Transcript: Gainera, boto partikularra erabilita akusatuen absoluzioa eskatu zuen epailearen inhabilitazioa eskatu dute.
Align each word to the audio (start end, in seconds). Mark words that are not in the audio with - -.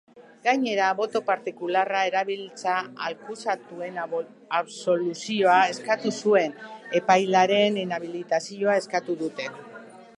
Gainera, 0.45 0.85
boto 0.99 1.19
partikularra 1.25 1.99
erabilita 2.11 2.77
akusatuen 3.09 3.99
absoluzioa 4.61 5.57
eskatu 5.75 6.13
zuen 6.23 6.55
epailearen 7.01 7.79
inhabilitazioa 7.83 8.81
eskatu 8.85 9.17
dute. 9.21 9.51